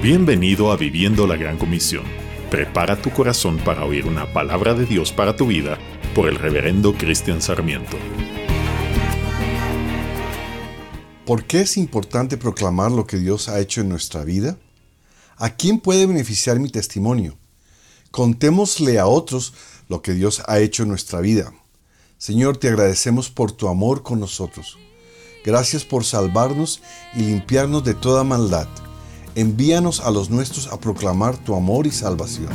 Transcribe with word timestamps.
Bienvenido 0.00 0.70
a 0.70 0.76
Viviendo 0.76 1.26
la 1.26 1.34
Gran 1.34 1.58
Comisión. 1.58 2.04
Prepara 2.52 3.02
tu 3.02 3.10
corazón 3.10 3.58
para 3.58 3.84
oír 3.84 4.06
una 4.06 4.32
palabra 4.32 4.72
de 4.72 4.86
Dios 4.86 5.10
para 5.10 5.34
tu 5.34 5.48
vida 5.48 5.76
por 6.14 6.28
el 6.28 6.36
reverendo 6.36 6.94
Cristian 6.94 7.42
Sarmiento. 7.42 7.96
¿Por 11.26 11.46
qué 11.46 11.62
es 11.62 11.76
importante 11.76 12.36
proclamar 12.36 12.92
lo 12.92 13.08
que 13.08 13.16
Dios 13.16 13.48
ha 13.48 13.58
hecho 13.58 13.80
en 13.80 13.88
nuestra 13.88 14.22
vida? 14.22 14.56
¿A 15.36 15.56
quién 15.56 15.80
puede 15.80 16.06
beneficiar 16.06 16.60
mi 16.60 16.70
testimonio? 16.70 17.36
Contémosle 18.12 19.00
a 19.00 19.08
otros 19.08 19.52
lo 19.88 20.00
que 20.00 20.12
Dios 20.14 20.44
ha 20.46 20.60
hecho 20.60 20.84
en 20.84 20.90
nuestra 20.90 21.20
vida. 21.20 21.52
Señor, 22.18 22.56
te 22.56 22.68
agradecemos 22.68 23.30
por 23.30 23.50
tu 23.50 23.66
amor 23.66 24.04
con 24.04 24.20
nosotros. 24.20 24.78
Gracias 25.44 25.84
por 25.84 26.04
salvarnos 26.04 26.82
y 27.16 27.22
limpiarnos 27.22 27.82
de 27.82 27.94
toda 27.94 28.22
maldad 28.22 28.68
envíanos 29.40 30.00
a 30.00 30.10
los 30.10 30.30
nuestros 30.30 30.66
a 30.72 30.80
proclamar 30.80 31.36
tu 31.36 31.54
amor 31.54 31.86
y 31.86 31.92
salvación. 31.92 32.48